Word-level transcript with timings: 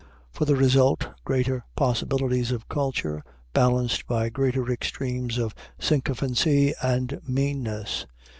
For 0.31 0.45
the 0.45 0.55
result, 0.55 1.09
greater 1.25 1.63
possibilities 1.75 2.51
of 2.51 2.67
culture, 2.67 3.21
balanced 3.53 4.07
by 4.07 4.29
greater 4.29 4.71
extremes 4.73 5.37
of 5.37 5.53
sycophancy 5.77 6.73
and 6.81 7.21
meanness. 7.27 8.07